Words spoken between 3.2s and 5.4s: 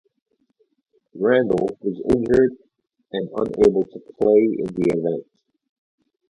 unable to play in the event.